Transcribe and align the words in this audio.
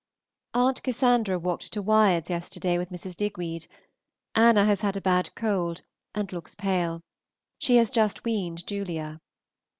Aunt 0.55 0.81
Cassandra 0.81 1.37
walked 1.37 1.71
to 1.73 1.81
Wyards 1.83 2.31
yesterday 2.31 2.79
with 2.79 2.89
Mrs. 2.89 3.15
Digweed. 3.15 3.67
Anna 4.33 4.65
has 4.65 4.81
had 4.81 4.97
a 4.97 5.01
bad 5.01 5.29
cold, 5.35 5.83
and 6.15 6.33
looks 6.33 6.55
pale. 6.55 7.01
She 7.59 7.75
has 7.75 7.91
just 7.91 8.23
weaned 8.23 8.65
Julia. 8.65 9.21